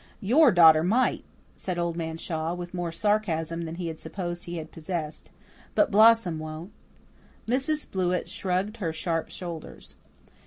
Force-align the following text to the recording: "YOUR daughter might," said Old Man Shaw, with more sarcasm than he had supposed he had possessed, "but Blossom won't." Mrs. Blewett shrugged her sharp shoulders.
"YOUR 0.21 0.51
daughter 0.51 0.81
might," 0.83 1.23
said 1.53 1.77
Old 1.77 1.95
Man 1.95 2.17
Shaw, 2.17 2.55
with 2.55 2.73
more 2.73 2.91
sarcasm 2.91 3.65
than 3.65 3.75
he 3.75 3.85
had 3.87 3.99
supposed 3.99 4.45
he 4.45 4.57
had 4.57 4.71
possessed, 4.71 5.29
"but 5.75 5.91
Blossom 5.91 6.39
won't." 6.39 6.71
Mrs. 7.47 7.85
Blewett 7.91 8.27
shrugged 8.27 8.77
her 8.77 8.91
sharp 8.91 9.29
shoulders. 9.29 9.95